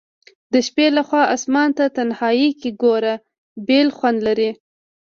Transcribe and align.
د 0.53 0.53
شپي 0.67 0.87
لخوا 0.97 1.23
آسمان 1.35 1.69
ته 1.77 1.85
تنهائي 1.95 2.49
کي 2.61 2.69
ګوره 2.81 3.13
بیل 3.67 3.89
خوند 3.97 4.19
لري 4.27 4.51